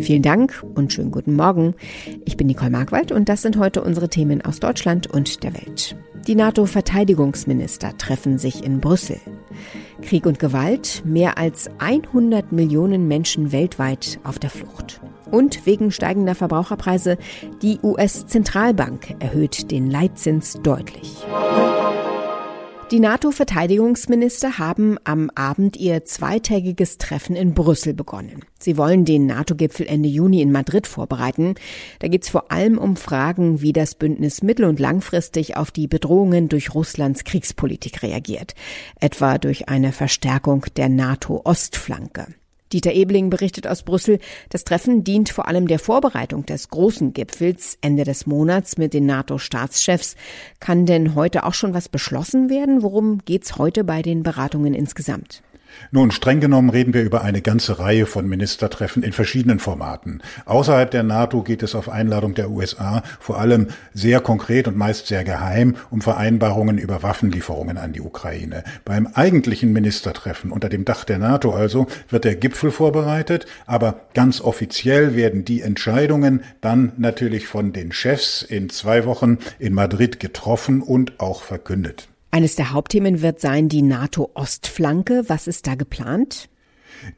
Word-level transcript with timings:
Vielen 0.00 0.22
Dank 0.22 0.64
und 0.74 0.92
schönen 0.92 1.10
guten 1.10 1.34
Morgen. 1.34 1.74
Ich 2.24 2.36
bin 2.36 2.46
Nicole 2.46 2.70
Markwald 2.70 3.12
und 3.12 3.28
das 3.28 3.42
sind 3.42 3.58
heute 3.58 3.82
unsere 3.82 4.08
Themen 4.08 4.42
aus 4.42 4.60
Deutschland 4.60 5.06
und 5.08 5.42
der 5.42 5.54
Welt. 5.54 5.96
Die 6.26 6.34
NATO-Verteidigungsminister 6.34 7.96
treffen 7.96 8.38
sich 8.38 8.64
in 8.64 8.80
Brüssel. 8.80 9.18
Krieg 10.02 10.26
und 10.26 10.38
Gewalt, 10.38 11.02
mehr 11.04 11.38
als 11.38 11.70
100 11.78 12.52
Millionen 12.52 13.08
Menschen 13.08 13.50
weltweit 13.50 14.20
auf 14.24 14.38
der 14.38 14.50
Flucht. 14.50 15.00
Und 15.30 15.66
wegen 15.66 15.90
steigender 15.90 16.34
Verbraucherpreise, 16.34 17.18
die 17.62 17.78
US-Zentralbank 17.82 19.16
erhöht 19.18 19.70
den 19.70 19.90
Leitzins 19.90 20.60
deutlich. 20.62 21.24
Die 22.90 23.00
NATO-Verteidigungsminister 23.00 24.56
haben 24.56 24.96
am 25.04 25.28
Abend 25.34 25.76
ihr 25.76 26.06
zweitägiges 26.06 26.96
Treffen 26.96 27.36
in 27.36 27.52
Brüssel 27.52 27.92
begonnen. 27.92 28.46
Sie 28.58 28.78
wollen 28.78 29.04
den 29.04 29.26
NATO-Gipfel 29.26 29.86
Ende 29.86 30.08
Juni 30.08 30.40
in 30.40 30.52
Madrid 30.52 30.86
vorbereiten. 30.86 31.56
Da 31.98 32.08
geht 32.08 32.22
es 32.22 32.30
vor 32.30 32.50
allem 32.50 32.78
um 32.78 32.96
Fragen, 32.96 33.60
wie 33.60 33.74
das 33.74 33.94
Bündnis 33.94 34.42
mittel- 34.42 34.64
und 34.64 34.80
langfristig 34.80 35.58
auf 35.58 35.70
die 35.70 35.86
Bedrohungen 35.86 36.48
durch 36.48 36.74
Russlands 36.74 37.24
Kriegspolitik 37.24 38.02
reagiert, 38.02 38.54
etwa 39.00 39.36
durch 39.36 39.68
eine 39.68 39.92
Verstärkung 39.92 40.64
der 40.78 40.88
NATO-Ostflanke. 40.88 42.28
Dieter 42.72 42.92
Ebling 42.92 43.30
berichtet 43.30 43.66
aus 43.66 43.82
Brüssel, 43.82 44.18
das 44.50 44.64
Treffen 44.64 45.04
dient 45.04 45.30
vor 45.30 45.48
allem 45.48 45.68
der 45.68 45.78
Vorbereitung 45.78 46.44
des 46.46 46.68
großen 46.68 47.12
Gipfels 47.12 47.78
Ende 47.80 48.04
des 48.04 48.26
Monats 48.26 48.76
mit 48.76 48.92
den 48.94 49.06
NATO-Staatschefs. 49.06 50.16
Kann 50.60 50.86
denn 50.86 51.14
heute 51.14 51.44
auch 51.44 51.54
schon 51.54 51.74
was 51.74 51.88
beschlossen 51.88 52.50
werden? 52.50 52.82
Worum 52.82 53.18
geht's 53.24 53.56
heute 53.56 53.84
bei 53.84 54.02
den 54.02 54.22
Beratungen 54.22 54.74
insgesamt? 54.74 55.42
Nun, 55.90 56.10
streng 56.10 56.40
genommen 56.40 56.70
reden 56.70 56.94
wir 56.94 57.02
über 57.02 57.22
eine 57.22 57.40
ganze 57.40 57.78
Reihe 57.78 58.06
von 58.06 58.28
Ministertreffen 58.28 59.02
in 59.02 59.12
verschiedenen 59.12 59.58
Formaten. 59.58 60.22
Außerhalb 60.44 60.90
der 60.90 61.02
NATO 61.02 61.42
geht 61.42 61.62
es 61.62 61.74
auf 61.74 61.88
Einladung 61.88 62.34
der 62.34 62.50
USA 62.50 63.02
vor 63.20 63.38
allem 63.38 63.68
sehr 63.94 64.20
konkret 64.20 64.68
und 64.68 64.76
meist 64.76 65.06
sehr 65.06 65.24
geheim 65.24 65.76
um 65.90 66.00
Vereinbarungen 66.00 66.78
über 66.78 67.02
Waffenlieferungen 67.02 67.78
an 67.78 67.92
die 67.92 68.00
Ukraine. 68.00 68.64
Beim 68.84 69.06
eigentlichen 69.06 69.72
Ministertreffen 69.72 70.50
unter 70.50 70.68
dem 70.68 70.84
Dach 70.84 71.04
der 71.04 71.18
NATO 71.18 71.52
also 71.52 71.86
wird 72.08 72.24
der 72.24 72.36
Gipfel 72.36 72.70
vorbereitet, 72.70 73.46
aber 73.66 74.00
ganz 74.14 74.40
offiziell 74.40 75.14
werden 75.14 75.44
die 75.44 75.62
Entscheidungen 75.62 76.42
dann 76.60 76.92
natürlich 76.98 77.46
von 77.46 77.72
den 77.72 77.92
Chefs 77.92 78.42
in 78.42 78.68
zwei 78.70 79.04
Wochen 79.04 79.38
in 79.58 79.74
Madrid 79.74 80.20
getroffen 80.20 80.82
und 80.82 81.20
auch 81.20 81.42
verkündet. 81.42 82.08
Eines 82.30 82.56
der 82.56 82.72
Hauptthemen 82.72 83.22
wird 83.22 83.40
sein 83.40 83.68
die 83.68 83.82
NATO-Ostflanke. 83.82 85.24
Was 85.28 85.46
ist 85.46 85.66
da 85.66 85.74
geplant? 85.74 86.48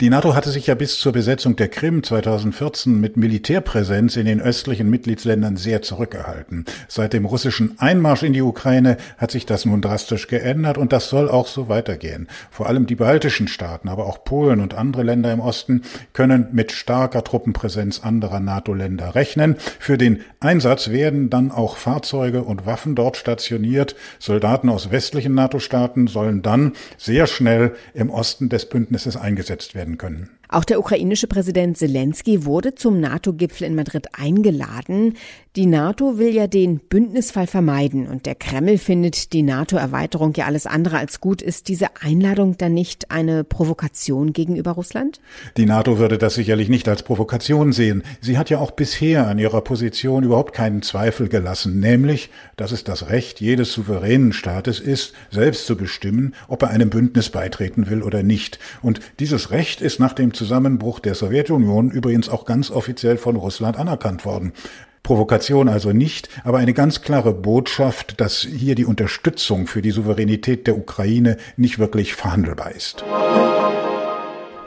Die 0.00 0.10
NATO 0.10 0.34
hatte 0.34 0.50
sich 0.50 0.66
ja 0.66 0.74
bis 0.74 0.98
zur 0.98 1.12
Besetzung 1.12 1.56
der 1.56 1.68
Krim 1.68 2.02
2014 2.02 3.00
mit 3.00 3.16
Militärpräsenz 3.16 4.16
in 4.16 4.26
den 4.26 4.40
östlichen 4.40 4.88
Mitgliedsländern 4.90 5.56
sehr 5.56 5.82
zurückgehalten. 5.82 6.64
Seit 6.88 7.12
dem 7.12 7.24
russischen 7.24 7.78
Einmarsch 7.78 8.22
in 8.22 8.32
die 8.32 8.42
Ukraine 8.42 8.96
hat 9.18 9.30
sich 9.30 9.46
das 9.46 9.64
nun 9.64 9.80
drastisch 9.80 10.26
geändert 10.26 10.78
und 10.78 10.92
das 10.92 11.08
soll 11.08 11.28
auch 11.28 11.46
so 11.46 11.68
weitergehen. 11.68 12.28
Vor 12.50 12.66
allem 12.66 12.86
die 12.86 12.94
baltischen 12.94 13.48
Staaten, 13.48 13.88
aber 13.88 14.06
auch 14.06 14.24
Polen 14.24 14.60
und 14.60 14.74
andere 14.74 15.02
Länder 15.02 15.32
im 15.32 15.40
Osten 15.40 15.82
können 16.12 16.48
mit 16.52 16.72
starker 16.72 17.24
Truppenpräsenz 17.24 18.00
anderer 18.00 18.40
NATO-Länder 18.40 19.14
rechnen. 19.14 19.56
Für 19.78 19.98
den 19.98 20.20
Einsatz 20.40 20.90
werden 20.90 21.30
dann 21.30 21.50
auch 21.50 21.76
Fahrzeuge 21.76 22.42
und 22.42 22.66
Waffen 22.66 22.94
dort 22.94 23.16
stationiert. 23.16 23.96
Soldaten 24.18 24.68
aus 24.68 24.90
westlichen 24.90 25.34
NATO-Staaten 25.34 26.06
sollen 26.06 26.42
dann 26.42 26.72
sehr 26.98 27.26
schnell 27.26 27.74
im 27.94 28.10
Osten 28.10 28.48
des 28.48 28.66
Bündnisses 28.66 29.16
eingesetzt 29.16 29.69
werden 29.74 29.98
können. 29.98 30.30
Auch 30.52 30.64
der 30.64 30.80
ukrainische 30.80 31.28
Präsident 31.28 31.78
Zelensky 31.78 32.44
wurde 32.44 32.74
zum 32.74 32.98
NATO-Gipfel 32.98 33.68
in 33.68 33.76
Madrid 33.76 34.08
eingeladen. 34.12 35.14
Die 35.54 35.66
NATO 35.66 36.18
will 36.18 36.34
ja 36.34 36.48
den 36.48 36.80
Bündnisfall 36.80 37.46
vermeiden 37.46 38.08
und 38.08 38.26
der 38.26 38.34
Kreml 38.34 38.76
findet 38.78 39.32
die 39.32 39.42
NATO-Erweiterung 39.42 40.32
ja 40.34 40.46
alles 40.46 40.66
andere 40.66 40.98
als 40.98 41.20
gut. 41.20 41.40
Ist 41.40 41.68
diese 41.68 41.88
Einladung 42.00 42.58
dann 42.58 42.74
nicht 42.74 43.12
eine 43.12 43.44
Provokation 43.44 44.32
gegenüber 44.32 44.72
Russland? 44.72 45.20
Die 45.56 45.66
NATO 45.66 45.98
würde 45.98 46.18
das 46.18 46.34
sicherlich 46.34 46.68
nicht 46.68 46.88
als 46.88 47.04
Provokation 47.04 47.72
sehen. 47.72 48.02
Sie 48.20 48.36
hat 48.36 48.50
ja 48.50 48.58
auch 48.58 48.72
bisher 48.72 49.28
an 49.28 49.38
ihrer 49.38 49.60
Position 49.60 50.24
überhaupt 50.24 50.52
keinen 50.52 50.82
Zweifel 50.82 51.28
gelassen, 51.28 51.78
nämlich, 51.78 52.30
dass 52.56 52.72
es 52.72 52.82
das 52.82 53.08
Recht 53.08 53.40
jedes 53.40 53.72
souveränen 53.72 54.32
Staates 54.32 54.80
ist, 54.80 55.14
selbst 55.30 55.66
zu 55.66 55.76
bestimmen, 55.76 56.34
ob 56.48 56.62
er 56.62 56.70
einem 56.70 56.90
Bündnis 56.90 57.30
beitreten 57.30 57.88
will 57.88 58.02
oder 58.02 58.24
nicht. 58.24 58.58
Und 58.82 59.00
dieses 59.20 59.52
Recht 59.52 59.80
ist 59.80 60.00
nach 60.00 60.12
dem 60.12 60.32
Zusammenbruch 60.40 61.00
der 61.00 61.14
Sowjetunion 61.14 61.90
übrigens 61.90 62.30
auch 62.30 62.46
ganz 62.46 62.70
offiziell 62.70 63.18
von 63.18 63.36
Russland 63.36 63.76
anerkannt 63.76 64.24
worden. 64.24 64.54
Provokation 65.02 65.68
also 65.68 65.92
nicht, 65.92 66.30
aber 66.44 66.56
eine 66.56 66.72
ganz 66.72 67.02
klare 67.02 67.34
Botschaft, 67.34 68.22
dass 68.22 68.38
hier 68.40 68.74
die 68.74 68.86
Unterstützung 68.86 69.66
für 69.66 69.82
die 69.82 69.90
Souveränität 69.90 70.66
der 70.66 70.78
Ukraine 70.78 71.36
nicht 71.58 71.78
wirklich 71.78 72.14
verhandelbar 72.14 72.72
ist. 72.72 73.04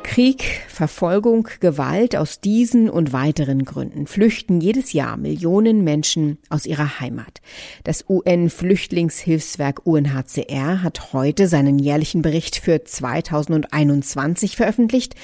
Krieg, 0.03 0.61
Verfolgung, 0.67 1.47
Gewalt, 1.59 2.15
aus 2.15 2.39
diesen 2.39 2.87
und 2.87 3.13
weiteren 3.13 3.65
Gründen 3.65 4.05
flüchten 4.05 4.61
jedes 4.61 4.93
Jahr 4.93 5.17
Millionen 5.17 5.83
Menschen 5.83 6.37
aus 6.49 6.67
ihrer 6.67 6.99
Heimat. 6.99 7.41
Das 7.83 8.05
UN-Flüchtlingshilfswerk 8.07 9.87
UNHCR 9.87 10.83
hat 10.83 11.13
heute 11.13 11.47
seinen 11.47 11.79
jährlichen 11.79 12.21
Bericht 12.21 12.57
für 12.57 12.83
2021 12.83 14.55
veröffentlicht 14.55 15.15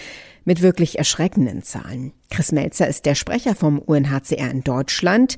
mit 0.50 0.64
wirklich 0.64 0.98
erschreckenden 0.98 1.62
Zahlen. 1.62 2.12
Chris 2.32 2.52
Melzer 2.52 2.88
ist 2.88 3.06
der 3.06 3.14
Sprecher 3.14 3.54
vom 3.54 3.78
UNHCR 3.78 4.50
in 4.50 4.64
Deutschland. 4.64 5.38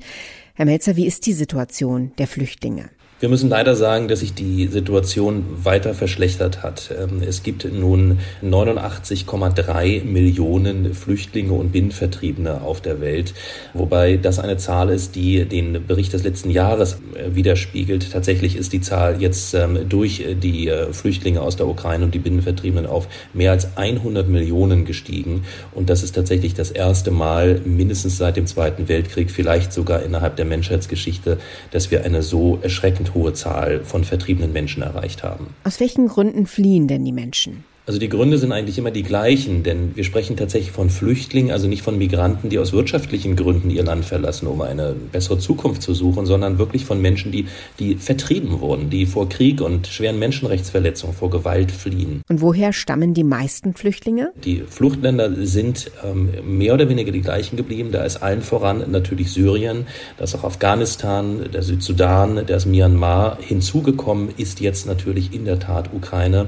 Herr 0.54 0.64
Melzer, 0.64 0.96
wie 0.96 1.06
ist 1.06 1.26
die 1.26 1.34
Situation 1.34 2.12
der 2.16 2.26
Flüchtlinge? 2.26 2.88
Wir 3.22 3.28
müssen 3.28 3.50
leider 3.50 3.76
sagen, 3.76 4.08
dass 4.08 4.18
sich 4.18 4.34
die 4.34 4.66
Situation 4.66 5.44
weiter 5.62 5.94
verschlechtert 5.94 6.64
hat. 6.64 6.92
Ähm, 6.98 7.22
es 7.24 7.44
gibt 7.44 7.72
nun 7.72 8.18
89,3 8.42 10.02
Millionen 10.02 10.92
Flüchtlinge 10.92 11.52
und 11.52 11.70
Binnenvertriebene 11.70 12.62
auf 12.62 12.80
der 12.80 13.00
Welt, 13.00 13.32
wobei 13.74 14.16
das 14.16 14.40
eine 14.40 14.56
Zahl 14.56 14.90
ist, 14.90 15.14
die 15.14 15.44
den 15.44 15.86
Bericht 15.86 16.12
des 16.14 16.24
letzten 16.24 16.50
Jahres 16.50 16.94
äh, 17.14 17.36
widerspiegelt. 17.36 18.10
Tatsächlich 18.10 18.56
ist 18.56 18.72
die 18.72 18.80
Zahl 18.80 19.22
jetzt 19.22 19.54
ähm, 19.54 19.88
durch 19.88 20.24
die 20.42 20.66
äh, 20.66 20.92
Flüchtlinge 20.92 21.42
aus 21.42 21.54
der 21.54 21.68
Ukraine 21.68 22.06
und 22.06 22.14
die 22.14 22.18
Binnenvertriebenen 22.18 22.86
auf 22.86 23.06
mehr 23.34 23.52
als 23.52 23.76
100 23.76 24.28
Millionen 24.28 24.84
gestiegen. 24.84 25.44
Und 25.70 25.90
das 25.90 26.02
ist 26.02 26.16
tatsächlich 26.16 26.54
das 26.54 26.72
erste 26.72 27.12
Mal 27.12 27.60
mindestens 27.64 28.18
seit 28.18 28.36
dem 28.36 28.48
Zweiten 28.48 28.88
Weltkrieg, 28.88 29.30
vielleicht 29.30 29.72
sogar 29.72 30.02
innerhalb 30.02 30.34
der 30.34 30.44
Menschheitsgeschichte, 30.44 31.38
dass 31.70 31.92
wir 31.92 32.02
eine 32.02 32.24
so 32.24 32.58
erschreckend 32.62 33.11
hohe 33.14 33.32
Zahl 33.32 33.84
von 33.84 34.04
vertriebenen 34.04 34.52
Menschen 34.52 34.82
erreicht 34.82 35.22
haben. 35.22 35.54
Aus 35.64 35.80
welchen 35.80 36.08
Gründen 36.08 36.46
fliehen 36.46 36.88
denn 36.88 37.04
die 37.04 37.12
Menschen? 37.12 37.64
Also 37.84 37.98
die 37.98 38.08
Gründe 38.08 38.38
sind 38.38 38.52
eigentlich 38.52 38.78
immer 38.78 38.92
die 38.92 39.02
gleichen, 39.02 39.64
denn 39.64 39.96
wir 39.96 40.04
sprechen 40.04 40.36
tatsächlich 40.36 40.70
von 40.70 40.88
Flüchtlingen, 40.88 41.50
also 41.50 41.66
nicht 41.66 41.82
von 41.82 41.98
Migranten, 41.98 42.48
die 42.48 42.60
aus 42.60 42.72
wirtschaftlichen 42.72 43.34
Gründen 43.34 43.70
ihr 43.70 43.82
Land 43.82 44.04
verlassen, 44.04 44.46
um 44.46 44.60
eine 44.60 44.94
bessere 45.10 45.38
Zukunft 45.38 45.82
zu 45.82 45.92
suchen, 45.92 46.24
sondern 46.24 46.58
wirklich 46.58 46.84
von 46.84 47.02
Menschen, 47.02 47.32
die, 47.32 47.46
die 47.80 47.96
vertrieben 47.96 48.60
wurden, 48.60 48.88
die 48.88 49.04
vor 49.04 49.28
Krieg 49.28 49.60
und 49.60 49.88
schweren 49.88 50.20
Menschenrechtsverletzungen, 50.20 51.16
vor 51.16 51.30
Gewalt 51.30 51.72
fliehen. 51.72 52.22
Und 52.28 52.40
woher 52.40 52.72
stammen 52.72 53.14
die 53.14 53.24
meisten 53.24 53.74
Flüchtlinge? 53.74 54.30
Die 54.44 54.62
Fluchtländer 54.68 55.44
sind 55.44 55.90
ähm, 56.04 56.28
mehr 56.44 56.74
oder 56.74 56.88
weniger 56.88 57.10
die 57.10 57.22
gleichen 57.22 57.56
geblieben. 57.56 57.90
Da 57.90 58.04
ist 58.04 58.18
allen 58.18 58.42
voran 58.42 58.92
natürlich 58.92 59.32
Syrien, 59.32 59.88
da 60.18 60.24
ist 60.24 60.36
auch 60.36 60.44
Afghanistan, 60.44 61.50
der 61.52 61.64
Südsudan, 61.64 62.46
der 62.46 62.58
ist 62.58 62.66
Myanmar. 62.66 63.38
Hinzugekommen 63.40 64.28
ist 64.36 64.60
jetzt 64.60 64.86
natürlich 64.86 65.34
in 65.34 65.46
der 65.46 65.58
Tat 65.58 65.90
Ukraine. 65.92 66.46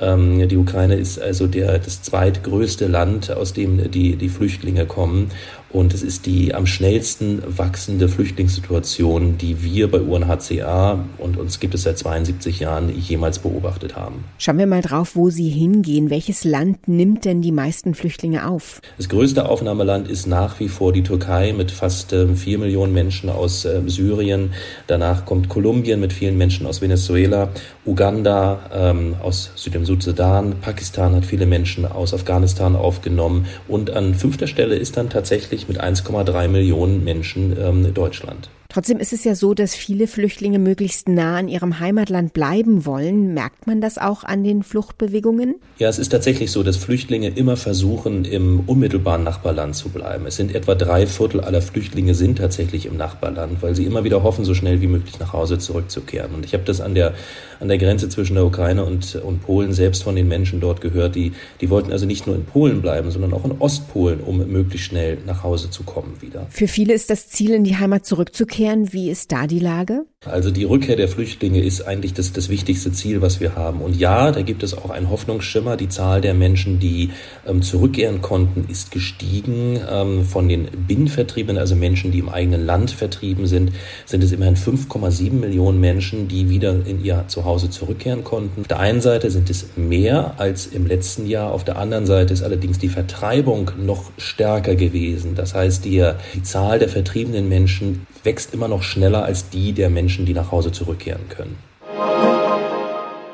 Ähm, 0.00 0.46
die 0.46 0.56
Ukraine 0.56 0.75
Ukraine 0.76 0.96
ist 0.96 1.18
also 1.18 1.46
der, 1.46 1.78
das 1.78 2.02
zweitgrößte 2.02 2.86
Land, 2.86 3.30
aus 3.30 3.54
dem 3.54 3.90
die, 3.90 4.16
die 4.16 4.28
Flüchtlinge 4.28 4.84
kommen. 4.84 5.30
Und 5.70 5.92
es 5.92 6.02
ist 6.02 6.26
die 6.26 6.54
am 6.54 6.64
schnellsten 6.64 7.42
wachsende 7.46 8.08
Flüchtlingssituation, 8.08 9.36
die 9.36 9.62
wir 9.62 9.90
bei 9.90 10.00
UNHCR 10.00 11.04
und 11.18 11.36
uns 11.36 11.60
gibt 11.60 11.74
es 11.74 11.82
seit 11.82 11.98
72 11.98 12.60
Jahren 12.60 12.96
jemals 12.96 13.40
beobachtet 13.40 13.96
haben. 13.96 14.24
Schauen 14.38 14.58
wir 14.58 14.66
mal 14.66 14.80
drauf, 14.80 15.16
wo 15.16 15.28
Sie 15.28 15.48
hingehen. 15.48 16.08
Welches 16.08 16.44
Land 16.44 16.88
nimmt 16.88 17.24
denn 17.24 17.42
die 17.42 17.52
meisten 17.52 17.94
Flüchtlinge 17.94 18.48
auf? 18.48 18.80
Das 18.96 19.08
größte 19.08 19.48
Aufnahmeland 19.48 20.08
ist 20.08 20.26
nach 20.26 20.60
wie 20.60 20.68
vor 20.68 20.92
die 20.92 21.02
Türkei 21.02 21.52
mit 21.52 21.72
fast 21.72 22.12
äh, 22.12 22.28
vier 22.28 22.58
Millionen 22.58 22.92
Menschen 22.92 23.28
aus 23.28 23.64
äh, 23.64 23.82
Syrien. 23.86 24.52
Danach 24.86 25.26
kommt 25.26 25.48
Kolumbien 25.48 26.00
mit 26.00 26.12
vielen 26.12 26.38
Menschen 26.38 26.66
aus 26.66 26.80
Venezuela, 26.80 27.48
Uganda 27.84 28.60
ähm, 28.72 29.16
aus 29.22 29.50
und 29.74 29.84
Südsudan, 29.84 30.54
Pakistan 30.66 31.14
hat 31.14 31.24
viele 31.24 31.46
Menschen 31.46 31.86
aus 31.86 32.12
Afghanistan 32.12 32.74
aufgenommen 32.74 33.46
und 33.68 33.90
an 33.90 34.16
fünfter 34.16 34.48
Stelle 34.48 34.74
ist 34.74 34.96
dann 34.96 35.08
tatsächlich 35.10 35.68
mit 35.68 35.80
1,3 35.80 36.48
Millionen 36.48 37.04
Menschen 37.04 37.56
ähm, 37.56 37.94
Deutschland. 37.94 38.50
Trotzdem 38.76 38.98
ist 38.98 39.14
es 39.14 39.24
ja 39.24 39.34
so, 39.34 39.54
dass 39.54 39.74
viele 39.74 40.06
Flüchtlinge 40.06 40.58
möglichst 40.58 41.08
nah 41.08 41.38
an 41.38 41.48
ihrem 41.48 41.80
Heimatland 41.80 42.34
bleiben 42.34 42.84
wollen. 42.84 43.32
Merkt 43.32 43.66
man 43.66 43.80
das 43.80 43.96
auch 43.96 44.22
an 44.22 44.44
den 44.44 44.62
Fluchtbewegungen? 44.62 45.54
Ja, 45.78 45.88
es 45.88 45.98
ist 45.98 46.10
tatsächlich 46.10 46.50
so, 46.50 46.62
dass 46.62 46.76
Flüchtlinge 46.76 47.28
immer 47.30 47.56
versuchen, 47.56 48.26
im 48.26 48.60
unmittelbaren 48.66 49.24
Nachbarland 49.24 49.76
zu 49.76 49.88
bleiben. 49.88 50.26
Es 50.26 50.36
sind 50.36 50.54
etwa 50.54 50.74
drei 50.74 51.06
Viertel 51.06 51.40
aller 51.40 51.62
Flüchtlinge 51.62 52.14
sind 52.14 52.36
tatsächlich 52.36 52.84
im 52.84 52.98
Nachbarland, 52.98 53.62
weil 53.62 53.74
sie 53.74 53.86
immer 53.86 54.04
wieder 54.04 54.22
hoffen, 54.22 54.44
so 54.44 54.52
schnell 54.52 54.82
wie 54.82 54.88
möglich 54.88 55.18
nach 55.20 55.32
Hause 55.32 55.56
zurückzukehren. 55.56 56.34
Und 56.34 56.44
ich 56.44 56.52
habe 56.52 56.64
das 56.64 56.82
an 56.82 56.94
der, 56.94 57.14
an 57.60 57.68
der 57.68 57.78
Grenze 57.78 58.10
zwischen 58.10 58.34
der 58.34 58.44
Ukraine 58.44 58.84
und, 58.84 59.14
und 59.14 59.40
Polen 59.40 59.72
selbst 59.72 60.02
von 60.02 60.16
den 60.16 60.28
Menschen 60.28 60.60
dort 60.60 60.82
gehört. 60.82 61.14
Die, 61.14 61.32
die 61.62 61.70
wollten 61.70 61.92
also 61.92 62.04
nicht 62.04 62.26
nur 62.26 62.36
in 62.36 62.44
Polen 62.44 62.82
bleiben, 62.82 63.10
sondern 63.10 63.32
auch 63.32 63.46
in 63.46 63.52
Ostpolen, 63.58 64.20
um 64.20 64.46
möglichst 64.46 64.88
schnell 64.88 65.16
nach 65.24 65.44
Hause 65.44 65.70
zu 65.70 65.82
kommen 65.82 66.20
wieder. 66.20 66.46
Für 66.50 66.68
viele 66.68 66.92
ist 66.92 67.08
das 67.08 67.30
Ziel, 67.30 67.52
in 67.52 67.64
die 67.64 67.78
Heimat 67.78 68.04
zurückzukehren 68.04 68.65
zurückkehren. 68.66 68.92
Wie 68.92 69.10
ist 69.10 69.32
da 69.32 69.46
die 69.46 69.58
Lage? 69.58 70.06
Also 70.24 70.50
die 70.50 70.64
Rückkehr 70.64 70.96
der 70.96 71.08
Flüchtlinge 71.08 71.62
ist 71.62 71.82
eigentlich 71.82 72.12
das, 72.12 72.32
das 72.32 72.48
wichtigste 72.48 72.90
Ziel, 72.92 73.22
was 73.22 73.38
wir 73.38 73.54
haben. 73.54 73.80
Und 73.80 73.96
ja, 73.96 74.32
da 74.32 74.42
gibt 74.42 74.62
es 74.62 74.76
auch 74.76 74.90
einen 74.90 75.08
Hoffnungsschimmer. 75.08 75.76
Die 75.76 75.88
Zahl 75.88 76.20
der 76.20 76.34
Menschen, 76.34 76.80
die 76.80 77.10
ähm, 77.46 77.62
zurückkehren 77.62 78.22
konnten, 78.22 78.66
ist 78.68 78.90
gestiegen. 78.90 79.78
Ähm, 79.88 80.24
von 80.24 80.48
den 80.48 80.68
Binnenvertriebenen, 80.88 81.58
also 81.60 81.76
Menschen, 81.76 82.10
die 82.10 82.18
im 82.18 82.28
eigenen 82.28 82.66
Land 82.66 82.90
vertrieben 82.90 83.46
sind, 83.46 83.72
sind 84.04 84.24
es 84.24 84.32
immerhin 84.32 84.56
5,7 84.56 85.32
Millionen 85.32 85.80
Menschen, 85.80 86.26
die 86.26 86.50
wieder 86.50 86.74
in 86.86 87.04
ihr 87.04 87.24
Zuhause 87.28 87.70
zurückkehren 87.70 88.24
konnten. 88.24 88.62
Auf 88.62 88.68
der 88.68 88.80
einen 88.80 89.00
Seite 89.00 89.30
sind 89.30 89.48
es 89.48 89.76
mehr 89.76 90.34
als 90.38 90.66
im 90.66 90.86
letzten 90.86 91.26
Jahr. 91.26 91.52
Auf 91.52 91.62
der 91.62 91.78
anderen 91.78 92.06
Seite 92.06 92.32
ist 92.32 92.42
allerdings 92.42 92.78
die 92.78 92.88
Vertreibung 92.88 93.70
noch 93.78 94.10
stärker 94.18 94.74
gewesen. 94.74 95.34
Das 95.36 95.54
heißt, 95.54 95.84
die, 95.84 96.10
die 96.34 96.42
Zahl 96.42 96.80
der 96.80 96.88
vertriebenen 96.88 97.48
Menschen 97.48 98.06
wächst 98.26 98.52
immer 98.52 98.68
noch 98.68 98.82
schneller 98.82 99.24
als 99.24 99.48
die 99.48 99.72
der 99.72 99.88
Menschen, 99.88 100.26
die 100.26 100.34
nach 100.34 100.52
Hause 100.52 100.70
zurückkehren 100.70 101.30
können. 101.30 101.56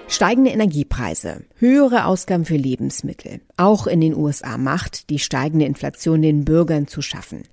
Steigende 0.07 0.51
Energiepreise, 0.93 1.43
höhere 1.57 2.05
Ausgaben 2.05 2.45
für 2.45 2.57
Lebensmittel. 2.57 3.41
Auch 3.57 3.87
in 3.87 4.01
den 4.01 4.17
USA 4.17 4.59
macht 4.59 5.11
die 5.11 5.19
steigende 5.19 5.65
Inflation 5.65 6.23
den 6.23 6.45
Bürgern 6.45 6.87
zu 6.87 7.03
schaffen. 7.03 7.45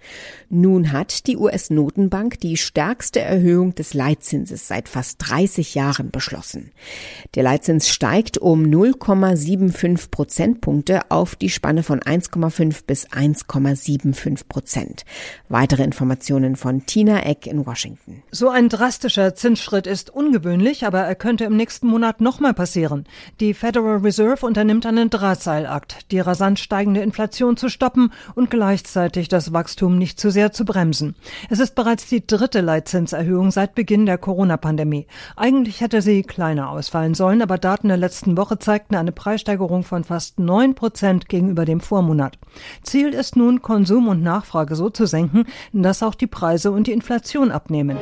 Nun 0.50 0.92
hat 0.92 1.28
die 1.28 1.38
US-Notenbank 1.38 2.40
die 2.40 2.58
stärkste 2.58 3.22
Erhöhung 3.22 3.76
des 3.76 3.94
Leitzinses 3.94 4.68
seit 4.68 4.90
fast 4.90 5.18
30 5.20 5.76
Jahren 5.76 6.12
beschlossen. 6.12 6.72
Der 7.36 7.44
Leitzins 7.44 7.90
steigt 7.90 8.38
um 8.38 8.64
0,75 8.64 10.10
Prozentpunkte 10.10 11.10
auf 11.10 11.36
die 11.36 11.50
Spanne 11.50 11.84
von 11.84 12.00
1,5 12.00 12.86
bis 12.86 13.08
1,75 13.08 14.48
Prozent. 14.50 15.06
Weitere 15.48 15.84
Informationen 15.84 16.56
von 16.56 16.86
Tina 16.86 17.24
Eck 17.24 17.48
in 17.48 17.66
Washington. 17.66 18.24
So 18.32 18.50
ein 18.50 18.70
drastischer 18.70 19.36
Zinsschritt 19.36 19.88
ist 19.88 20.10
ungewöhnlich, 20.10 20.86
aber 20.86 21.00
er 21.02 21.16
könnte 21.16 21.46
im 21.46 21.56
nächsten 21.56 21.88
Monat 21.88 22.22
nochmal 22.22 22.50
mal 22.50 22.54
passieren. 22.54 23.06
Die 23.40 23.54
Federal 23.54 24.00
Reserve 24.00 24.46
unternimmt 24.46 24.86
einen 24.86 25.10
Drahtseilakt, 25.10 26.12
die 26.12 26.20
rasant 26.20 26.60
steigende 26.60 27.00
Inflation 27.00 27.56
zu 27.56 27.70
stoppen 27.70 28.12
und 28.36 28.50
gleichzeitig 28.50 29.30
das 29.30 29.54
Wachstum 29.54 29.98
nicht 29.98 30.20
zu 30.20 30.30
sehr 30.30 30.52
zu 30.52 30.66
bremsen. 30.66 31.16
Es 31.50 31.60
ist 31.60 31.74
bereits 31.74 32.06
die 32.08 32.28
dritte 32.28 32.60
Leitzinserhöhung 32.60 33.52
seit 33.52 33.76
Beginn 33.76 34.06
der 34.06 34.18
Corona-Pandemie. 34.18 35.08
Eigentlich 35.38 35.80
hätte 35.80 36.02
sie 36.02 36.24
kleiner 36.24 36.70
ausfallen 36.70 37.14
sollen, 37.14 37.42
aber 37.42 37.58
Daten 37.58 37.88
der 37.88 37.96
letzten 37.96 38.36
Woche 38.36 38.60
zeigten 38.60 38.96
eine 38.96 39.14
Preissteigerung 39.14 39.84
von 39.84 40.04
fast 40.04 40.38
neun 40.38 40.76
Prozent 40.76 41.30
gegenüber 41.30 41.64
dem 41.64 41.80
Vormonat. 41.80 42.38
Ziel 42.84 43.14
ist 43.14 43.38
nun, 43.38 43.62
Konsum 43.62 44.10
und 44.10 44.22
Nachfrage 44.22 44.76
so 44.76 44.90
zu 44.90 45.06
senken, 45.06 45.46
dass 45.72 46.04
auch 46.04 46.16
die 46.16 46.28
Preise 46.28 46.72
und 46.72 46.88
die 46.88 46.92
Inflation 46.92 47.52
abnehmen. 47.52 48.00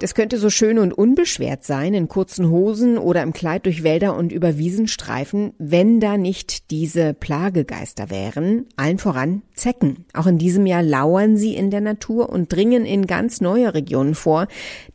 Das 0.00 0.14
könnte 0.14 0.38
so 0.38 0.48
schön 0.48 0.78
und 0.78 0.92
unbeschwert 0.92 1.64
sein, 1.64 1.92
in 1.92 2.06
kurzen 2.06 2.50
Hosen 2.50 2.98
oder 2.98 3.20
im 3.24 3.32
Kleid 3.32 3.66
durch 3.66 3.82
Wälder 3.82 4.16
und 4.16 4.30
über 4.30 4.56
Wiesen 4.56 4.86
streifen, 4.86 5.54
wenn 5.58 5.98
da 5.98 6.16
nicht 6.16 6.70
diese 6.70 7.14
Plagegeister 7.14 8.08
wären, 8.08 8.66
allen 8.76 8.98
voran 8.98 9.42
Zecken. 9.54 10.04
Auch 10.14 10.28
in 10.28 10.38
diesem 10.38 10.66
Jahr 10.66 10.84
lauern 10.84 11.36
sie 11.36 11.56
in 11.56 11.72
der 11.72 11.80
Natur 11.80 12.28
und 12.28 12.52
dringen 12.52 12.84
in 12.84 13.08
ganz 13.08 13.40
neue 13.40 13.74
Regionen 13.74 14.14
vor. 14.14 14.46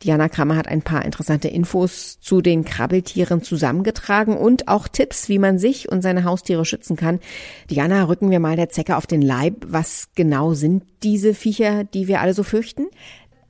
Diana 0.02 0.30
Krammer 0.30 0.56
hat 0.56 0.68
ein 0.68 0.80
paar 0.80 1.04
interessante 1.04 1.48
Infos 1.48 2.18
zu 2.20 2.40
den 2.40 2.64
Krabbeltieren 2.64 3.42
zusammengetragen 3.42 4.38
und 4.38 4.68
auch 4.68 4.88
Tipps, 4.88 5.28
wie 5.28 5.38
man 5.38 5.58
sich 5.58 5.92
und 5.92 6.00
seine 6.00 6.24
Haustiere 6.24 6.64
schützen 6.64 6.96
kann. 6.96 7.20
Diana, 7.68 8.04
rücken 8.04 8.30
wir 8.30 8.40
mal 8.40 8.56
der 8.56 8.70
Zecke 8.70 8.96
auf 8.96 9.06
den 9.06 9.20
Leib. 9.20 9.66
Was 9.66 10.08
genau 10.14 10.54
sind 10.54 10.82
diese 11.02 11.34
Viecher, 11.34 11.84
die 11.84 12.08
wir 12.08 12.22
alle 12.22 12.32
so 12.32 12.42
fürchten? 12.42 12.86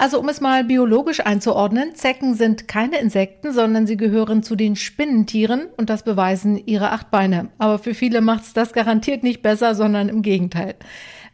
Also 0.05 0.21
um 0.21 0.29
es 0.29 0.43
mal 0.43 0.65
biologisch 0.65 1.21
einzuordnen, 1.21 1.95
Zecken 1.95 2.35
sind 2.35 2.69
keine 2.69 2.99
Insekten, 2.99 3.55
sondern 3.55 3.87
sie 3.87 3.97
gehören 3.97 4.43
zu 4.43 4.55
den 4.55 4.77
Spinnentieren 4.77 5.69
und 5.79 5.89
das 5.89 6.03
beweisen 6.03 6.59
ihre 6.67 6.91
acht 6.91 7.11
Beine. 7.11 7.49
Aber 7.57 7.79
für 7.79 7.95
viele 7.95 8.21
macht 8.21 8.43
es 8.43 8.53
das 8.53 8.75
garantiert 8.75 9.23
nicht 9.23 9.41
besser, 9.41 9.75
sondern 9.75 10.11
im 10.11 10.21
Gegenteil. 10.21 10.75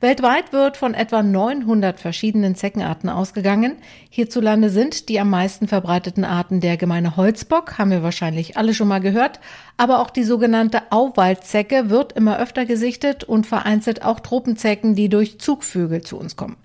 Weltweit 0.00 0.54
wird 0.54 0.78
von 0.78 0.94
etwa 0.94 1.22
900 1.22 2.00
verschiedenen 2.00 2.54
Zeckenarten 2.54 3.10
ausgegangen. 3.10 3.76
Hierzulande 4.08 4.70
sind 4.70 5.10
die 5.10 5.20
am 5.20 5.28
meisten 5.28 5.68
verbreiteten 5.68 6.24
Arten 6.24 6.60
der 6.60 6.78
gemeine 6.78 7.18
Holzbock, 7.18 7.76
haben 7.76 7.90
wir 7.90 8.02
wahrscheinlich 8.02 8.56
alle 8.56 8.72
schon 8.72 8.88
mal 8.88 9.00
gehört, 9.00 9.40
aber 9.76 10.00
auch 10.00 10.08
die 10.08 10.24
sogenannte 10.24 10.90
Auwaldzecke 10.90 11.90
wird 11.90 12.14
immer 12.14 12.38
öfter 12.38 12.64
gesichtet 12.64 13.24
und 13.24 13.46
vereinzelt 13.46 14.02
auch 14.02 14.20
Tropenzecken, 14.20 14.94
die 14.94 15.10
durch 15.10 15.38
Zugvögel 15.38 16.00
zu 16.00 16.18
uns 16.18 16.34
kommen. 16.34 16.56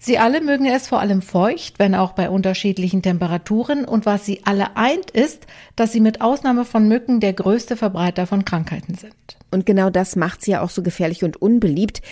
Sie 0.00 0.18
alle 0.18 0.40
mögen 0.40 0.66
es 0.66 0.88
vor 0.88 0.98
allem 0.98 1.22
feucht, 1.22 1.78
wenn 1.78 1.94
auch 1.94 2.12
bei 2.12 2.28
unterschiedlichen 2.28 3.02
Temperaturen 3.02 3.84
und 3.84 4.04
was 4.04 4.26
sie 4.26 4.40
alle 4.44 4.76
eint 4.76 5.12
ist, 5.12 5.46
dass 5.76 5.92
sie 5.92 6.00
mit 6.00 6.20
Ausnahme 6.22 6.64
von 6.64 6.88
Mücken 6.88 7.20
der 7.20 7.34
größte 7.34 7.76
Verbreiter 7.76 8.26
von 8.26 8.44
Krankheiten 8.44 8.94
sind. 8.94 9.14
Und 9.52 9.66
genau 9.66 9.90
das 9.90 10.16
macht 10.16 10.42
sie 10.42 10.52
ja 10.52 10.62
auch 10.62 10.70
so 10.70 10.82
gefährlich 10.82 11.22
und 11.22 11.40
unbeliebt. 11.40 12.02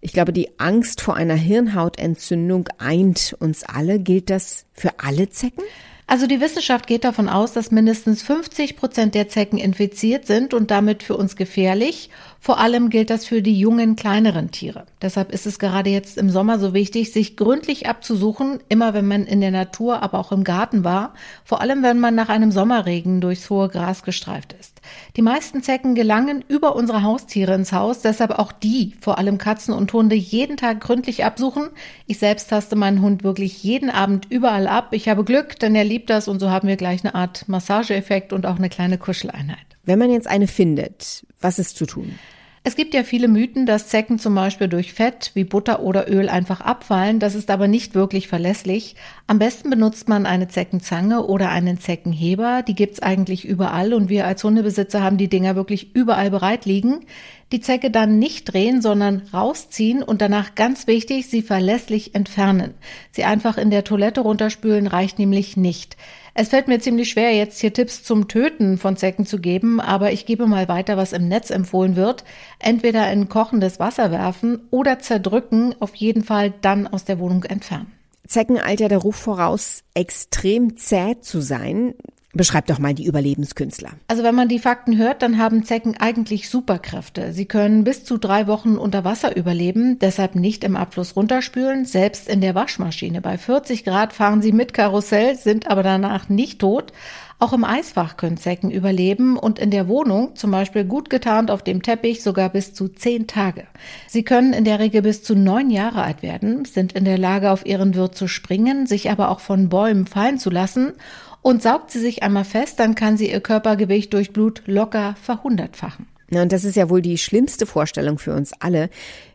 Ich 0.00 0.12
glaube, 0.12 0.32
die 0.32 0.58
Angst 0.58 1.00
vor 1.00 1.16
einer 1.16 1.34
Hirnhautentzündung 1.34 2.68
eint 2.78 3.36
uns 3.40 3.64
alle. 3.64 3.98
Gilt 3.98 4.30
das 4.30 4.66
für 4.72 4.92
alle 4.98 5.28
Zecken? 5.28 5.64
Also 6.10 6.26
die 6.26 6.40
Wissenschaft 6.40 6.86
geht 6.86 7.04
davon 7.04 7.28
aus, 7.28 7.52
dass 7.52 7.70
mindestens 7.70 8.22
50 8.22 8.76
Prozent 8.76 9.14
der 9.14 9.28
Zecken 9.28 9.58
infiziert 9.58 10.26
sind 10.26 10.54
und 10.54 10.70
damit 10.70 11.02
für 11.02 11.14
uns 11.14 11.36
gefährlich. 11.36 12.08
Vor 12.40 12.58
allem 12.58 12.88
gilt 12.88 13.10
das 13.10 13.26
für 13.26 13.42
die 13.42 13.58
jungen, 13.58 13.94
kleineren 13.94 14.50
Tiere. 14.50 14.86
Deshalb 15.02 15.30
ist 15.32 15.46
es 15.46 15.58
gerade 15.58 15.90
jetzt 15.90 16.16
im 16.16 16.30
Sommer 16.30 16.58
so 16.58 16.72
wichtig, 16.72 17.12
sich 17.12 17.36
gründlich 17.36 17.88
abzusuchen, 17.88 18.60
immer 18.70 18.94
wenn 18.94 19.06
man 19.06 19.26
in 19.26 19.42
der 19.42 19.50
Natur, 19.50 20.02
aber 20.02 20.18
auch 20.18 20.32
im 20.32 20.44
Garten 20.44 20.82
war, 20.82 21.12
vor 21.44 21.60
allem 21.60 21.82
wenn 21.82 22.00
man 22.00 22.14
nach 22.14 22.30
einem 22.30 22.52
Sommerregen 22.52 23.20
durchs 23.20 23.50
hohe 23.50 23.68
Gras 23.68 24.02
gestreift 24.02 24.54
ist. 24.58 24.77
Die 25.16 25.22
meisten 25.22 25.62
Zecken 25.62 25.94
gelangen 25.94 26.44
über 26.48 26.76
unsere 26.76 27.02
Haustiere 27.02 27.54
ins 27.54 27.72
Haus, 27.72 28.00
deshalb 28.02 28.32
auch 28.32 28.52
die, 28.52 28.94
vor 29.00 29.18
allem 29.18 29.38
Katzen 29.38 29.74
und 29.74 29.92
Hunde, 29.92 30.16
jeden 30.16 30.56
Tag 30.56 30.80
gründlich 30.80 31.24
absuchen. 31.24 31.70
Ich 32.06 32.18
selbst 32.18 32.50
taste 32.50 32.76
meinen 32.76 33.02
Hund 33.02 33.24
wirklich 33.24 33.62
jeden 33.62 33.90
Abend 33.90 34.30
überall 34.30 34.66
ab. 34.66 34.88
Ich 34.92 35.08
habe 35.08 35.24
Glück, 35.24 35.58
denn 35.58 35.74
er 35.74 35.84
liebt 35.84 36.10
das 36.10 36.28
und 36.28 36.40
so 36.40 36.50
haben 36.50 36.68
wir 36.68 36.76
gleich 36.76 37.04
eine 37.04 37.14
Art 37.14 37.48
Massageeffekt 37.48 38.32
und 38.32 38.46
auch 38.46 38.56
eine 38.56 38.68
kleine 38.68 38.98
Kuscheleinheit. 38.98 39.58
Wenn 39.84 39.98
man 39.98 40.10
jetzt 40.10 40.28
eine 40.28 40.46
findet, 40.46 41.26
was 41.40 41.58
ist 41.58 41.76
zu 41.76 41.86
tun? 41.86 42.18
Es 42.64 42.76
gibt 42.76 42.92
ja 42.92 43.04
viele 43.04 43.28
Mythen, 43.28 43.66
dass 43.66 43.88
Zecken 43.88 44.18
zum 44.18 44.34
Beispiel 44.34 44.68
durch 44.68 44.92
Fett 44.92 45.30
wie 45.34 45.44
Butter 45.44 45.80
oder 45.80 46.10
Öl 46.10 46.28
einfach 46.28 46.60
abfallen. 46.60 47.20
Das 47.20 47.34
ist 47.34 47.50
aber 47.50 47.68
nicht 47.68 47.94
wirklich 47.94 48.28
verlässlich. 48.28 48.96
Am 49.26 49.38
besten 49.38 49.70
benutzt 49.70 50.08
man 50.08 50.26
eine 50.26 50.48
Zeckenzange 50.48 51.24
oder 51.24 51.50
einen 51.50 51.78
Zeckenheber. 51.78 52.62
Die 52.66 52.74
gibt's 52.74 53.00
eigentlich 53.00 53.44
überall 53.44 53.94
und 53.94 54.08
wir 54.08 54.26
als 54.26 54.42
Hundebesitzer 54.42 55.02
haben 55.02 55.18
die 55.18 55.28
Dinger 55.28 55.56
wirklich 55.56 55.94
überall 55.94 56.30
bereit 56.30 56.64
liegen. 56.64 57.06
Die 57.52 57.60
Zecke 57.60 57.90
dann 57.90 58.18
nicht 58.18 58.52
drehen, 58.52 58.82
sondern 58.82 59.22
rausziehen 59.32 60.02
und 60.02 60.20
danach 60.20 60.54
ganz 60.54 60.86
wichtig, 60.86 61.28
sie 61.28 61.42
verlässlich 61.42 62.14
entfernen. 62.14 62.74
Sie 63.12 63.24
einfach 63.24 63.56
in 63.56 63.70
der 63.70 63.84
Toilette 63.84 64.20
runterspülen 64.20 64.86
reicht 64.86 65.18
nämlich 65.18 65.56
nicht. 65.56 65.96
Es 66.34 66.48
fällt 66.48 66.68
mir 66.68 66.80
ziemlich 66.80 67.10
schwer, 67.10 67.34
jetzt 67.34 67.60
hier 67.60 67.72
Tipps 67.72 68.02
zum 68.02 68.28
Töten 68.28 68.78
von 68.78 68.96
Zecken 68.96 69.26
zu 69.26 69.38
geben, 69.40 69.80
aber 69.80 70.12
ich 70.12 70.26
gebe 70.26 70.46
mal 70.46 70.68
weiter, 70.68 70.96
was 70.96 71.12
im 71.12 71.28
Netz 71.28 71.50
empfohlen 71.50 71.96
wird. 71.96 72.24
Entweder 72.58 73.10
in 73.12 73.28
kochendes 73.28 73.80
Wasser 73.80 74.10
werfen 74.10 74.68
oder 74.70 74.98
zerdrücken, 74.98 75.74
auf 75.80 75.94
jeden 75.94 76.24
Fall 76.24 76.52
dann 76.60 76.86
aus 76.86 77.04
der 77.04 77.18
Wohnung 77.18 77.44
entfernen. 77.44 77.92
Zecken 78.26 78.60
eilt 78.60 78.80
ja 78.80 78.88
der 78.88 78.98
Ruf 78.98 79.16
voraus, 79.16 79.84
extrem 79.94 80.76
zäh 80.76 81.16
zu 81.20 81.40
sein. 81.40 81.94
Beschreib 82.34 82.66
doch 82.66 82.78
mal 82.78 82.92
die 82.92 83.06
Überlebenskünstler. 83.06 83.92
Also 84.06 84.22
wenn 84.22 84.34
man 84.34 84.48
die 84.48 84.58
Fakten 84.58 84.98
hört, 84.98 85.22
dann 85.22 85.38
haben 85.38 85.64
Zecken 85.64 85.96
eigentlich 85.96 86.50
Superkräfte. 86.50 87.32
Sie 87.32 87.46
können 87.46 87.84
bis 87.84 88.04
zu 88.04 88.18
drei 88.18 88.46
Wochen 88.46 88.76
unter 88.76 89.02
Wasser 89.02 89.34
überleben, 89.34 89.98
deshalb 89.98 90.34
nicht 90.34 90.62
im 90.62 90.76
Abfluss 90.76 91.16
runterspülen, 91.16 91.86
selbst 91.86 92.28
in 92.28 92.42
der 92.42 92.54
Waschmaschine. 92.54 93.22
Bei 93.22 93.38
40 93.38 93.82
Grad 93.82 94.12
fahren 94.12 94.42
sie 94.42 94.52
mit 94.52 94.74
Karussell, 94.74 95.36
sind 95.36 95.70
aber 95.70 95.82
danach 95.82 96.28
nicht 96.28 96.58
tot. 96.58 96.92
Auch 97.40 97.52
im 97.52 97.64
Eisfach 97.64 98.16
können 98.16 98.36
Zecken 98.36 98.70
überleben 98.70 99.38
und 99.38 99.60
in 99.60 99.70
der 99.70 99.86
Wohnung, 99.86 100.34
zum 100.34 100.50
Beispiel 100.50 100.84
gut 100.84 101.08
getarnt 101.08 101.52
auf 101.52 101.62
dem 101.62 101.82
Teppich, 101.82 102.22
sogar 102.22 102.50
bis 102.50 102.74
zu 102.74 102.88
zehn 102.88 103.28
Tage. 103.28 103.64
Sie 104.08 104.24
können 104.24 104.52
in 104.52 104.64
der 104.64 104.80
Regel 104.80 105.02
bis 105.02 105.22
zu 105.22 105.36
neun 105.36 105.70
Jahre 105.70 106.02
alt 106.02 106.22
werden, 106.22 106.64
sind 106.64 106.94
in 106.94 107.04
der 107.04 107.16
Lage, 107.16 107.52
auf 107.52 107.64
ihren 107.64 107.94
Wirt 107.94 108.16
zu 108.16 108.26
springen, 108.26 108.86
sich 108.86 109.08
aber 109.08 109.30
auch 109.30 109.38
von 109.40 109.68
Bäumen 109.68 110.06
fallen 110.06 110.38
zu 110.38 110.50
lassen 110.50 110.94
und 111.42 111.62
saugt 111.62 111.90
sie 111.90 112.00
sich 112.00 112.22
einmal 112.22 112.44
fest, 112.44 112.78
dann 112.80 112.94
kann 112.94 113.16
sie 113.16 113.30
ihr 113.30 113.40
Körpergewicht 113.40 114.12
durch 114.12 114.32
Blut 114.32 114.62
locker 114.66 115.16
verhundertfachen. 115.22 116.06
Na, 116.30 116.42
und 116.42 116.52
das 116.52 116.64
ist 116.64 116.76
ja 116.76 116.90
wohl 116.90 117.02
die 117.02 117.18
schlimmste 117.18 117.66
Vorstellung 117.66 118.18
für 118.18 118.34
uns 118.34 118.52
alle. 118.60 118.90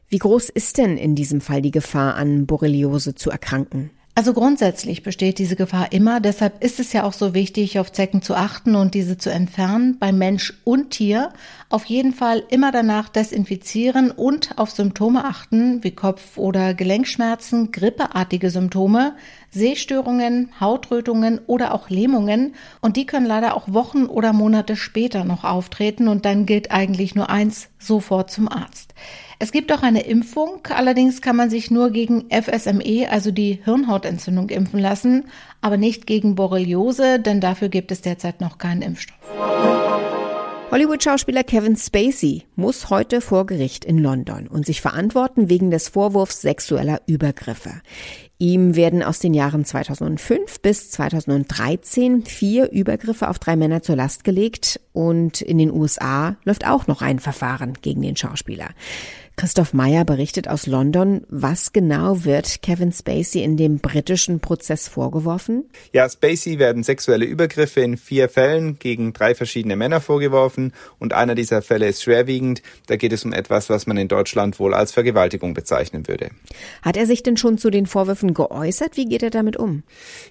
Wie 0.10 0.20
groß 0.20 0.50
ist 0.50 0.78
denn 0.78 0.98
in 0.98 1.16
diesem 1.16 1.42
Fall 1.42 1.62
die 1.62 1.72
Gefahr, 1.72 2.16
an 2.16 2.46
Borreliose 2.46 3.16
zu 3.16 3.32
erkranken? 3.32 3.90
Also 4.16 4.34
grundsätzlich 4.34 5.02
besteht 5.02 5.40
diese 5.40 5.56
Gefahr 5.56 5.92
immer. 5.92 6.20
Deshalb 6.20 6.64
ist 6.64 6.80
es 6.80 6.94
ja 6.94 7.04
auch 7.04 7.14
so 7.14 7.34
wichtig, 7.34 7.80
auf 7.80 7.92
Zecken 7.92 8.22
zu 8.22 8.36
achten 8.36 8.76
und 8.76 8.94
diese 8.94 9.18
zu 9.18 9.32
entfernen, 9.32 9.98
bei 9.98 10.12
Mensch 10.12 10.54
und 10.64 10.92
Tier. 10.92 11.34
Auf 11.70 11.86
jeden 11.86 12.14
Fall 12.14 12.44
immer 12.52 12.72
danach 12.72 13.10
desinfizieren 13.10 14.12
und 14.12 14.60
auf 14.60 14.70
Symptome 14.70 15.26
achten, 15.26 15.84
wie 15.84 15.96
Kopf- 15.96 16.38
oder 16.38 16.76
Gelenkschmerzen, 16.76 17.72
grippeartige 17.72 18.52
Symptome, 18.52 19.16
Sehstörungen, 19.54 20.50
Hautrötungen 20.60 21.40
oder 21.46 21.74
auch 21.74 21.90
Lähmungen. 21.90 22.56
Und 22.82 22.98
die 22.98 23.06
können 23.06 23.26
leider 23.26 23.56
auch 23.56 23.72
Wochen 23.72 24.06
oder 24.06 24.34
Monate 24.34 24.76
später 24.76 25.24
noch 25.24 25.44
auftreten 25.44 26.08
und 26.08 26.26
dann 26.26 26.46
gilt 26.46 26.72
eigentlich 26.72 27.16
nur 27.16 27.30
eins, 27.30 27.70
sofort 27.78 28.32
zum 28.32 28.50
Arzt. 28.50 28.94
Es 29.40 29.52
gibt 29.52 29.72
auch 29.72 29.84
eine 29.84 30.02
Impfung, 30.02 30.62
allerdings 30.70 31.22
kann 31.22 31.36
man 31.36 31.50
sich 31.50 31.70
nur 31.70 31.92
gegen 31.92 32.26
FSME, 32.30 33.08
also 33.10 33.32
die 33.32 33.60
Hirnhautentzündung, 33.64 34.50
impfen 34.50 34.80
lassen, 34.80 35.26
aber 35.62 35.78
nicht 35.78 36.08
gegen 36.08 36.36
Borreliose, 36.36 37.20
denn 37.20 37.42
dafür 37.42 37.70
gibt 37.70 37.92
es 37.92 38.02
derzeit 38.02 38.42
noch 38.42 38.58
keinen 38.58 38.82
Impfstoff. 38.82 39.18
Hollywood-Schauspieler 40.74 41.44
Kevin 41.44 41.76
Spacey 41.76 42.46
muss 42.56 42.90
heute 42.90 43.22
vor 43.22 43.46
Gericht 43.46 43.86
in 43.86 44.00
London 44.00 44.48
und 44.48 44.66
sich 44.66 44.82
verantworten 44.82 45.48
wegen 45.48 45.70
des 45.70 45.90
Vorwurfs 45.90 46.42
sexueller 46.42 47.00
Übergriffe. 47.06 47.74
Ihm 48.44 48.76
werden 48.76 49.04
aus 49.04 49.20
den 49.20 49.34
Jahren 49.34 49.64
2005 49.64 50.60
bis 50.60 50.92
2013 50.92 52.26
vier 52.26 52.70
Übergriffe 52.74 53.30
auf 53.30 53.40
drei 53.40 53.56
Männer 53.56 53.82
zur 53.84 53.96
Last 53.96 54.26
gelegt 54.26 54.82
und 54.92 55.42
in 55.42 55.60
den 55.60 55.72
USA 55.72 56.36
läuft 56.44 56.68
auch 56.68 56.88
noch 56.88 57.02
ein 57.02 57.20
Verfahren 57.20 57.78
gegen 57.82 58.02
den 58.02 58.18
Schauspieler. 58.18 58.72
Christoph 59.36 59.74
Meyer 59.74 60.06
berichtet 60.06 60.48
aus 60.48 60.68
London. 60.68 61.26
Was 61.28 61.74
genau 61.74 62.24
wird 62.24 62.62
Kevin 62.62 62.92
Spacey 62.92 63.42
in 63.42 63.58
dem 63.58 63.80
britischen 63.80 64.40
Prozess 64.40 64.88
vorgeworfen? 64.88 65.70
Ja, 65.92 66.08
Spacey 66.08 66.60
werden 66.60 66.84
sexuelle 66.84 67.26
Übergriffe 67.26 67.82
in 67.82 67.98
vier 67.98 68.30
Fällen 68.30 68.78
gegen 68.78 69.12
drei 69.12 69.34
verschiedene 69.34 69.76
Männer 69.76 70.02
vorgeworfen 70.02 70.72
und 71.00 71.14
einer 71.14 71.34
dieser 71.34 71.64
Fälle 71.64 71.88
ist 71.88 72.04
schwerwiegend. 72.04 72.62
Da 72.86 72.96
geht 72.96 73.12
es 73.12 73.26
um 73.26 73.34
etwas, 73.34 73.70
was 73.70 73.88
man 73.88 73.98
in 73.98 74.08
Deutschland 74.08 74.60
wohl 74.60 74.76
als 74.76 74.92
Vergewaltigung 74.92 75.56
bezeichnen 75.56 76.08
würde. 76.08 76.30
Hat 76.84 76.96
er 76.96 77.08
sich 77.08 77.24
denn 77.24 77.36
schon 77.36 77.58
zu 77.58 77.72
den 77.72 77.88
Vorwürfen 77.88 78.36
geäußert? 78.36 78.98
Wie 78.98 79.06
geht 79.06 79.24
er 79.24 79.32
damit 79.32 79.58
um? 79.58 79.82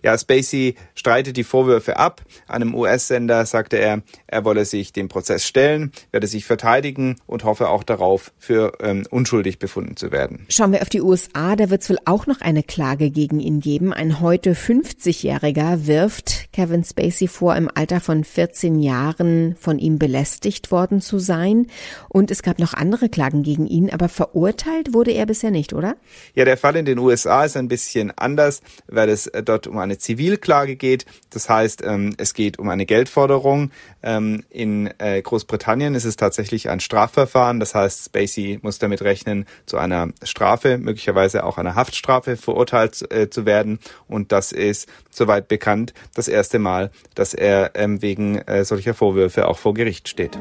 Ja, 0.04 0.16
Spacey 0.16 0.76
streitet 0.94 1.36
die 1.36 1.44
Vorwürfe 1.44 1.96
ab. 1.96 2.22
Einem 2.46 2.72
US-Sender 2.74 3.46
sagte 3.46 3.78
er, 3.78 4.02
er 4.28 4.44
wolle 4.44 4.64
sich 4.64 4.92
dem 4.92 5.08
Prozess 5.08 5.44
stellen, 5.44 5.90
werde 6.12 6.28
sich 6.28 6.44
verteidigen 6.44 7.16
und 7.26 7.42
hoffe 7.42 7.68
auch 7.68 7.82
darauf, 7.82 8.32
für 8.38 8.80
äh, 8.80 8.91
ähm, 8.92 9.06
unschuldig 9.10 9.58
befunden 9.58 9.96
zu 9.96 10.12
werden. 10.12 10.46
Schauen 10.48 10.72
wir 10.72 10.82
auf 10.82 10.88
die 10.88 11.00
USA, 11.00 11.56
da 11.56 11.70
wird 11.70 11.82
es 11.82 11.90
wohl 11.90 11.98
auch 12.04 12.26
noch 12.26 12.40
eine 12.40 12.62
Klage 12.62 13.10
gegen 13.10 13.40
ihn 13.40 13.60
geben. 13.60 13.92
Ein 13.92 14.20
heute 14.20 14.54
50-Jähriger 14.54 15.86
wirft 15.86 16.52
Kevin 16.52 16.84
Spacey 16.84 17.28
vor, 17.28 17.56
im 17.56 17.70
Alter 17.74 18.00
von 18.00 18.24
14 18.24 18.78
Jahren 18.78 19.56
von 19.58 19.78
ihm 19.78 19.98
belästigt 19.98 20.70
worden 20.70 21.00
zu 21.00 21.18
sein. 21.18 21.66
Und 22.08 22.30
es 22.30 22.42
gab 22.42 22.58
noch 22.58 22.74
andere 22.74 23.08
Klagen 23.08 23.42
gegen 23.42 23.66
ihn, 23.66 23.90
aber 23.90 24.08
verurteilt 24.08 24.92
wurde 24.92 25.12
er 25.12 25.26
bisher 25.26 25.50
nicht, 25.50 25.72
oder? 25.72 25.96
Ja, 26.34 26.44
der 26.44 26.56
Fall 26.56 26.76
in 26.76 26.84
den 26.84 26.98
USA 26.98 27.44
ist 27.44 27.56
ein 27.56 27.68
bisschen 27.68 28.12
anders, 28.16 28.62
weil 28.86 29.08
es 29.08 29.26
äh, 29.28 29.42
dort 29.42 29.66
um 29.66 29.78
eine 29.78 29.98
Zivilklage 29.98 30.76
geht. 30.76 31.06
Das 31.30 31.48
heißt, 31.48 31.82
ähm, 31.84 32.14
es 32.18 32.34
geht 32.34 32.58
um 32.58 32.68
eine 32.68 32.86
Geldforderung. 32.86 33.70
Ähm, 34.02 34.44
in 34.50 34.90
äh, 34.98 35.22
Großbritannien 35.22 35.94
ist 35.94 36.04
es 36.04 36.16
tatsächlich 36.16 36.68
ein 36.68 36.80
Strafverfahren. 36.80 37.60
Das 37.60 37.74
heißt, 37.74 38.04
Spacey 38.04 38.58
muss 38.62 38.78
damit 38.82 39.02
rechnen, 39.02 39.46
zu 39.66 39.78
einer 39.78 40.08
Strafe, 40.22 40.78
möglicherweise 40.78 41.44
auch 41.44 41.58
einer 41.58 41.74
Haftstrafe 41.74 42.36
verurteilt 42.36 43.10
äh, 43.12 43.30
zu 43.30 43.46
werden. 43.46 43.78
Und 44.08 44.32
das 44.32 44.52
ist, 44.52 44.88
soweit 45.10 45.48
bekannt, 45.48 45.94
das 46.14 46.28
erste 46.28 46.58
Mal, 46.58 46.90
dass 47.14 47.34
er 47.34 47.72
ähm, 47.74 48.02
wegen 48.02 48.38
äh, 48.38 48.64
solcher 48.64 48.94
Vorwürfe 48.94 49.48
auch 49.48 49.58
vor 49.58 49.74
Gericht 49.74 50.08
steht. 50.08 50.38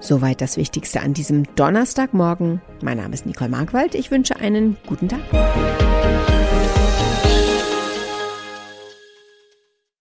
Soweit 0.00 0.40
das 0.40 0.56
Wichtigste 0.56 1.00
an 1.00 1.14
diesem 1.14 1.44
Donnerstagmorgen. 1.54 2.60
Mein 2.82 2.98
Name 2.98 3.14
ist 3.14 3.24
Nicole 3.24 3.50
Markwald. 3.50 3.94
Ich 3.94 4.10
wünsche 4.10 4.34
einen 4.36 4.76
guten 4.86 5.08
Tag. 5.08 5.20